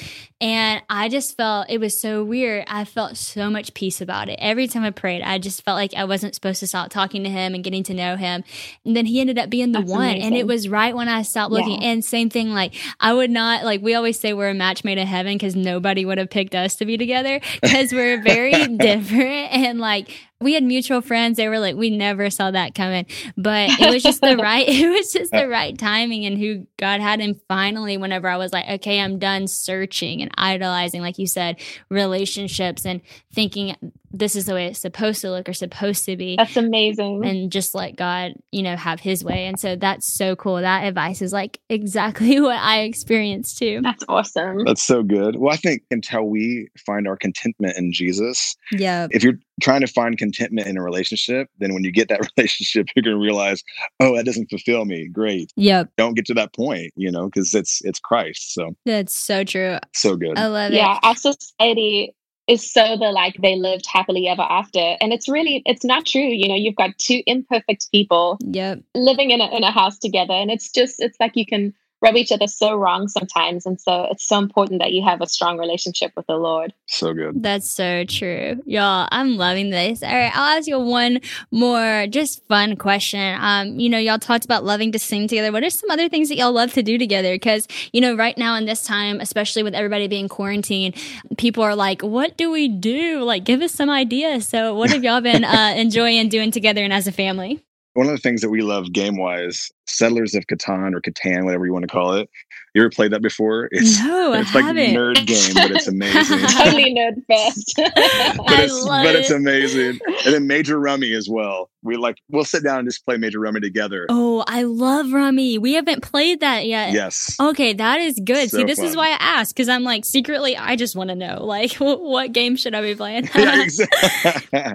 [0.43, 2.65] And I just felt it was so weird.
[2.67, 4.41] I felt so much peace about it.
[4.43, 7.31] Every time I prayed, I just felt like I wasn't supposed to stop talking to
[7.31, 8.43] him and getting to know him.
[8.85, 10.03] And then he ended up being the That's one.
[10.03, 10.23] Amazing.
[10.25, 11.81] And it was right when I stopped looking.
[11.81, 11.91] Yeah.
[11.91, 14.99] And same thing, like, I would not, like, we always say we're a match made
[14.99, 19.53] in heaven because nobody would have picked us to be together because we're very different.
[19.53, 20.02] And like,
[20.41, 21.37] we had mutual friends.
[21.37, 24.89] They were like, we never saw that coming, but it was just the right, it
[24.89, 25.49] was just the uh.
[25.49, 27.21] right timing and who God had.
[27.21, 31.61] And finally, whenever I was like, okay, I'm done searching and idolizing, like you said,
[31.89, 33.01] relationships and
[33.33, 33.77] thinking
[34.13, 36.37] this is the way it's supposed to look or supposed to be.
[36.37, 37.25] That's amazing.
[37.25, 39.47] And just let God, you know, have his way.
[39.47, 40.61] And so that's so cool.
[40.61, 43.81] That advice is like exactly what I experienced too.
[43.83, 44.65] That's awesome.
[44.65, 45.37] That's so good.
[45.37, 49.07] Well, I think until we find our contentment in Jesus, yeah.
[49.11, 52.89] If you're trying to find contentment in a relationship, then when you get that relationship,
[52.95, 53.63] you're going to realize,
[54.01, 55.09] oh, that doesn't fulfill me.
[55.09, 55.53] Great.
[55.57, 55.91] Yep.
[55.97, 58.55] Don't get to that point, you know, because it's it's Christ.
[58.55, 59.79] So that's so true.
[59.95, 60.39] So good.
[60.39, 61.01] I love yeah, it.
[61.03, 62.15] Yeah, our society
[62.49, 66.21] is so the like they lived happily ever after and it's really it's not true
[66.23, 68.81] you know you've got two imperfect people yep.
[68.95, 72.17] living in a, in a house together and it's just it's like you can rub
[72.17, 73.65] each other so wrong sometimes.
[73.65, 76.75] And so it's so important that you have a strong relationship with the Lord.
[76.87, 77.43] So good.
[77.43, 78.61] That's so true.
[78.67, 80.03] Y'all, I'm loving this.
[80.03, 81.21] All right, I'll ask you one
[81.53, 83.39] more just fun question.
[83.41, 85.53] Um, you know, y'all talked about loving to sing together.
[85.53, 87.35] What are some other things that y'all love to do together?
[87.35, 90.97] Because, you know, right now in this time, especially with everybody being quarantined,
[91.39, 93.23] people are like, what do we do?
[93.23, 94.49] Like, give us some ideas.
[94.49, 97.63] So what have y'all been uh, enjoying doing together and as a family?
[97.95, 101.67] One of the things that we love game wise, Settlers of Catan or Catan, whatever
[101.67, 102.29] you want to call it.
[102.75, 103.69] You ever played that before?
[103.73, 104.97] It's, no, it's I like haven't.
[104.97, 106.39] a nerd game, but it's amazing.
[106.57, 107.75] totally nerd fest.
[107.77, 109.99] but it's but it's amazing.
[110.25, 111.69] And then Major Rummy as well.
[111.83, 114.07] We like we'll sit down and just play Major Rummy together.
[114.09, 115.59] Oh, I love Rummy.
[115.59, 116.93] We haven't played that yet.
[116.93, 117.37] Yes.
[117.41, 118.51] Okay, that is good.
[118.51, 118.89] So See, this fun.
[118.89, 122.33] is why I asked because I'm like secretly I just want to know like what
[122.33, 123.29] game should I be playing?
[123.35, 124.75] yeah, exactly.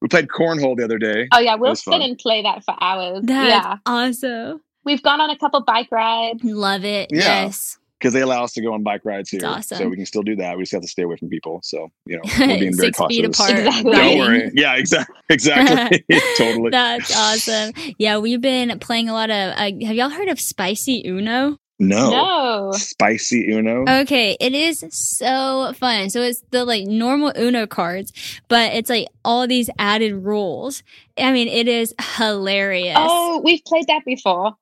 [0.00, 1.28] We played cornhole the other day.
[1.32, 3.20] Oh yeah, we'll sit and play that for hours.
[3.24, 4.60] That's yeah, awesome.
[4.84, 6.42] We've gone on a couple bike rides.
[6.42, 7.10] Love it.
[7.12, 7.44] Yeah.
[7.44, 7.78] Yes.
[7.98, 9.78] Because they allow us to go on bike rides here, awesome.
[9.78, 10.56] so we can still do that.
[10.56, 11.60] We just have to stay away from people.
[11.62, 13.16] So you know, we're being very cautious.
[13.16, 13.50] feet apart.
[13.52, 13.92] Exactly.
[13.92, 14.50] Don't worry.
[14.54, 15.14] Yeah, exactly.
[15.28, 16.04] Exactly.
[16.36, 16.70] totally.
[16.70, 17.72] That's awesome.
[17.98, 19.52] Yeah, we've been playing a lot of.
[19.52, 21.58] Uh, have y'all heard of Spicy Uno?
[21.78, 22.10] No.
[22.10, 22.72] No.
[22.72, 23.84] Spicy Uno.
[24.02, 26.10] Okay, it is so fun.
[26.10, 28.12] So it's the like normal Uno cards,
[28.48, 30.82] but it's like all these added rules.
[31.18, 32.96] I mean, it is hilarious.
[32.98, 34.52] Oh, we've played that before.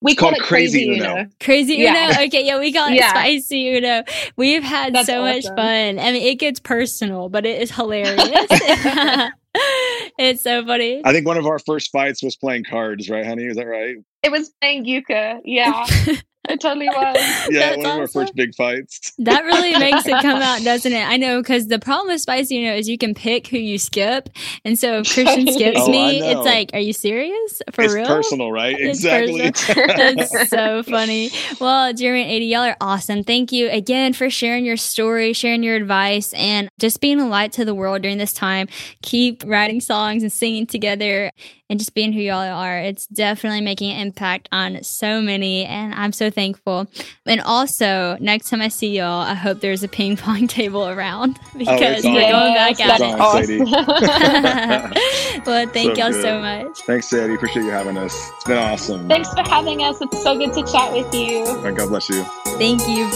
[0.00, 1.12] We It's call it Crazy, Crazy Uno.
[1.16, 1.30] Uno.
[1.40, 2.10] Crazy Yeah.
[2.10, 2.22] Uno?
[2.26, 3.10] Okay, yeah, we call it Yeah.
[3.10, 4.04] Spicy Uno.
[4.36, 5.98] We've had That's so much fun.
[5.98, 8.46] I mean, it gets personal, but it is hilarious.
[10.18, 11.02] it's so funny.
[11.04, 13.44] I think one of our first fights was playing cards, right, honey?
[13.44, 13.96] Is that right?
[14.22, 15.40] It was playing euchre.
[15.44, 15.84] Yeah,
[16.48, 17.16] it totally was.
[17.50, 19.12] Yeah, That's one of our first big fights.
[19.18, 21.02] That really makes it come out, doesn't it?
[21.06, 23.78] I know because the problem with spicy, you know, is you can pick who you
[23.78, 24.28] skip,
[24.64, 27.86] and so if Christian skips Oh, me, it's like, are you serious for real?
[27.86, 28.06] it's real?
[28.06, 28.76] personal, right?
[28.78, 29.50] It's exactly.
[29.76, 31.30] That's so funny.
[31.60, 33.24] Well, Jeremy and Adie, y'all are awesome.
[33.24, 37.52] Thank you again for sharing your story, sharing your advice, and just being a light
[37.52, 38.68] to the world during this time.
[39.02, 41.32] Keep writing songs and singing together
[41.70, 42.78] and just being who y'all are.
[42.78, 45.66] It's definitely making an impact on so many.
[45.66, 46.86] And I'm so thankful thankful.
[47.26, 51.38] And also, next time I see y'all, I hope there's a ping pong table around
[51.54, 52.14] oh, because on.
[52.14, 53.20] we're going back Yes, at It's it.
[53.20, 55.42] on, Sadie.
[55.46, 56.22] well, thank So y'all good.
[56.22, 56.78] so much.
[56.86, 57.34] Thanks, Sadie.
[57.34, 58.14] Appreciate you having us.
[58.36, 59.08] It's been awesome.
[59.08, 60.00] Thanks for having us.
[60.00, 61.46] It's so good to chat with you.
[61.64, 62.24] And God bless you.
[62.58, 63.08] Thank you.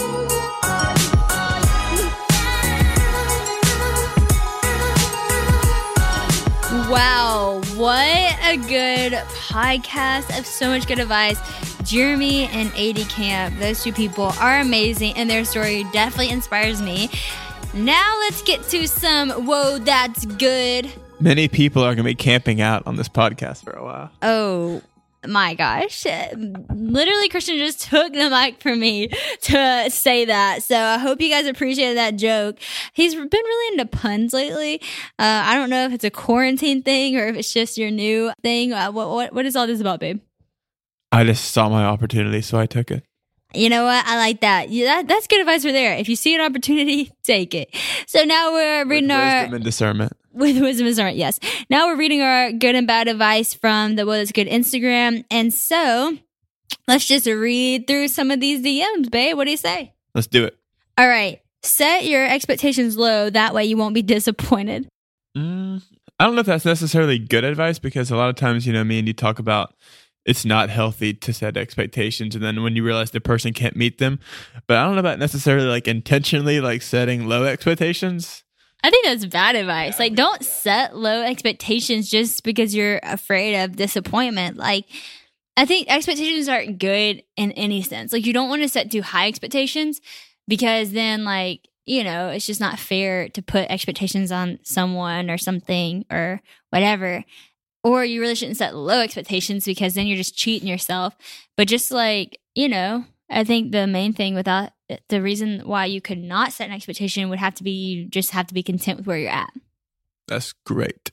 [6.89, 9.13] Wow, what a good
[9.49, 10.39] podcast.
[10.39, 11.39] of so much good advice.
[11.85, 17.11] Jeremy and Adie Camp, those two people are amazing, and their story definitely inspires me.
[17.75, 20.91] Now let's get to some whoa, that's good.
[21.21, 24.11] Many people are going to be camping out on this podcast for a while.
[24.23, 24.83] Oh
[25.27, 26.05] my gosh.
[26.05, 29.09] Literally, Christian just took the mic from me
[29.43, 30.65] to say that.
[30.65, 32.59] So I hope you guys appreciated that joke.
[32.93, 34.81] He's been really into puns lately.
[35.19, 38.33] Uh, I don't know if it's a quarantine thing or if it's just your new
[38.43, 38.73] thing.
[38.73, 40.21] Uh, what, what, what is all this about, babe?
[41.13, 43.05] I just saw my opportunity, so I took it.
[43.55, 44.05] You know what?
[44.07, 44.71] I like that.
[44.71, 45.95] Yeah, that that's good advice for there.
[45.97, 47.75] If you see an opportunity, take it.
[48.07, 50.13] So now we're reading With our wisdom and discernment.
[50.33, 51.15] with wisdom is art.
[51.15, 51.39] Yes.
[51.69, 55.53] Now we're reading our good and bad advice from the Whoa That's Good Instagram, and
[55.53, 56.17] so
[56.89, 59.37] let's just read through some of these DMs, babe.
[59.37, 59.93] What do you say?
[60.15, 60.57] Let's do it.
[60.97, 61.41] All right.
[61.63, 63.29] Set your expectations low.
[63.29, 64.89] That way you won't be disappointed.
[65.37, 65.83] Mm,
[66.19, 68.83] I don't know if that's necessarily good advice because a lot of times, you know,
[68.83, 69.75] me and you talk about
[70.25, 73.99] it's not healthy to set expectations and then when you realize the person can't meet
[73.99, 74.21] them.
[74.67, 78.45] But I don't know about necessarily like intentionally like setting low expectations.
[78.85, 79.99] I think that's bad advice.
[80.01, 84.57] Like, don't set low expectations just because you're afraid of disappointment.
[84.57, 84.87] Like,
[85.57, 88.13] I think expectations aren't good in any sense.
[88.13, 90.01] Like, you don't want to set too high expectations
[90.49, 95.39] because then, like, you know, it's just not fair to put expectations on someone or
[95.39, 97.25] something or whatever.
[97.85, 101.17] Or you really shouldn't set low expectations because then you're just cheating yourself.
[101.57, 104.71] But just like, you know, I think the main thing without
[105.09, 108.31] the reason why you could not set an expectation would have to be you just
[108.31, 109.51] have to be content with where you're at.
[110.29, 111.11] That's great.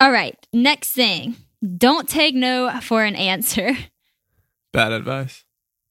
[0.00, 1.36] All right, next thing.
[1.76, 3.76] Don't take no for an answer.
[4.72, 5.44] Bad advice.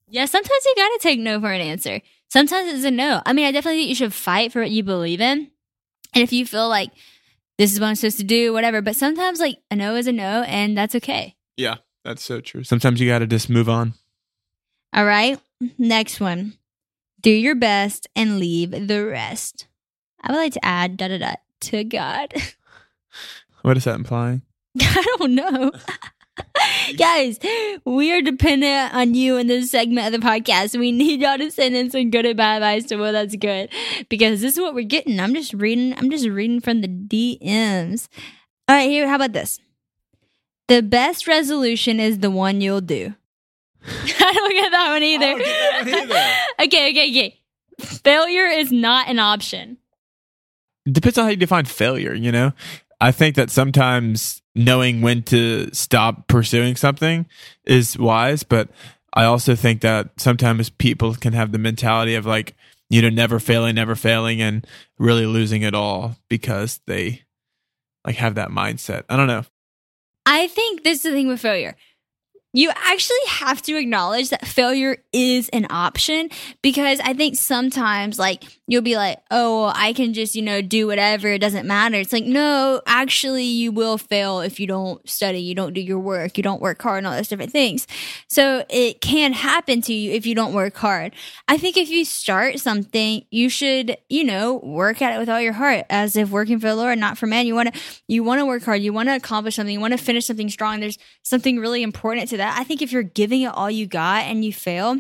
[0.07, 2.01] Yeah, sometimes you gotta take no for an answer.
[2.29, 3.21] Sometimes it's a no.
[3.25, 5.49] I mean, I definitely think you should fight for what you believe in.
[6.13, 6.91] And if you feel like
[7.57, 8.81] this is what I'm supposed to do, whatever.
[8.81, 11.35] But sometimes, like, a no is a no, and that's okay.
[11.57, 12.63] Yeah, that's so true.
[12.63, 13.93] Sometimes you got to just move on.
[14.93, 15.39] All right,
[15.77, 16.53] next one.
[17.21, 19.67] Do your best and leave the rest.
[20.21, 22.33] I would like to add da da da to God.
[23.61, 24.41] What is that implying?
[24.81, 25.71] I don't know.
[26.97, 27.39] Guys,
[27.85, 30.77] we are dependent on you in this segment of the podcast.
[30.77, 33.69] We need y'all to send in some good and bad advice to Whoa That's Good.
[34.09, 35.19] Because this is what we're getting.
[35.19, 38.07] I'm just reading, I'm just reading from the DMs.
[38.67, 39.59] All right, here, how about this?
[40.67, 43.13] The best resolution is the one you'll do.
[43.85, 45.25] I don't get that one either.
[45.25, 46.65] I don't get that one either.
[46.67, 47.39] okay, okay, okay.
[47.79, 49.77] Failure is not an option.
[50.85, 52.53] depends on how you define failure, you know?
[53.01, 57.25] I think that sometimes knowing when to stop pursuing something
[57.65, 58.69] is wise, but
[59.13, 62.55] I also think that sometimes people can have the mentality of like,
[62.89, 64.65] you know, never failing, never failing and
[64.97, 67.23] really losing it all because they
[68.05, 69.03] like have that mindset.
[69.09, 69.45] I don't know.
[70.25, 71.75] I think this is the thing with failure.
[72.55, 76.29] You actually have to acknowledge that failure is an option
[76.61, 78.43] because I think sometimes, like,
[78.73, 81.27] you'll be like, oh, I can just, you know, do whatever.
[81.27, 81.97] It doesn't matter.
[81.97, 85.99] It's like, no, actually, you will fail if you don't study, you don't do your
[85.99, 87.85] work, you don't work hard, and all those different things.
[88.27, 91.13] So it can happen to you if you don't work hard.
[91.47, 95.39] I think if you start something, you should, you know, work at it with all
[95.39, 97.45] your heart as if working for the Lord, not for man.
[97.45, 98.81] You want to, you want to work hard.
[98.81, 99.73] You want to accomplish something.
[99.73, 100.79] You want to finish something strong.
[100.79, 102.57] There's something really important to that.
[102.59, 104.97] I think if you're giving it all you got and you fail,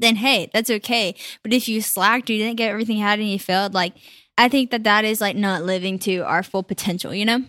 [0.00, 1.14] then hey, that's okay.
[1.42, 3.94] But if you slacked you didn't get everything you had and you failed, like,
[4.36, 7.44] I think that that is like not living to our full potential, you know?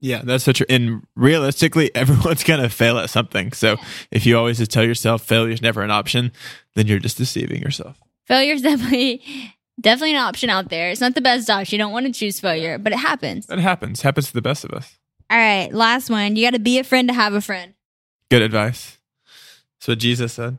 [0.00, 3.52] Yeah, that's such a, and realistically, everyone's going to fail at something.
[3.52, 3.76] So
[4.10, 6.32] if you always just tell yourself failure is never an option,
[6.74, 7.98] then you're just deceiving yourself.
[8.24, 9.22] Failure is definitely,
[9.80, 10.90] definitely an option out there.
[10.90, 11.76] It's not the best option.
[11.76, 13.48] You don't want to choose failure, but it happens.
[13.48, 14.98] It happens, happens to the best of us.
[15.30, 16.36] All right, last one.
[16.36, 17.74] You got to be a friend to have a friend.
[18.30, 18.98] Good advice.
[19.78, 20.58] That's what Jesus said.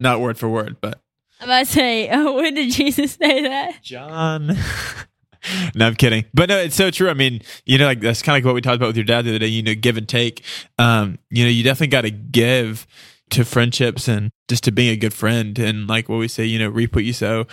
[0.00, 1.00] Not word for word, but
[1.40, 3.82] I'm about to say, oh, when did Jesus say that?
[3.82, 4.46] John.
[5.74, 6.24] no, I'm kidding.
[6.34, 7.08] But no, it's so true.
[7.08, 9.04] I mean, you know, like that's kind of like what we talked about with your
[9.04, 10.42] dad the other day, you know, give and take.
[10.78, 12.86] Um, you know, you definitely got to give
[13.30, 15.58] to friendships and just to being a good friend.
[15.58, 17.40] And like what we say, you know, reap what you sow.
[17.40, 17.48] If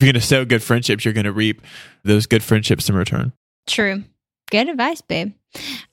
[0.00, 1.62] you're going to sow good friendships, you're going to reap
[2.04, 3.32] those good friendships in return.
[3.66, 4.04] True.
[4.50, 5.32] Good advice, babe.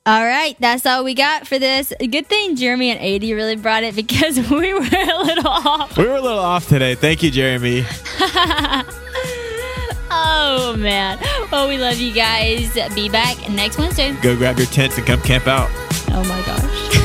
[0.06, 1.92] All right, that's all we got for this.
[2.00, 5.98] Good thing Jeremy and Adie really brought it because we were a little off.
[5.98, 6.96] We were a little off today.
[6.96, 7.84] Thank you, Jeremy.
[10.12, 11.20] oh, man.
[11.52, 12.74] Well, we love you guys.
[12.94, 14.14] Be back next Wednesday.
[14.22, 15.70] Go grab your tents and come camp out.
[16.12, 17.02] Oh, my gosh.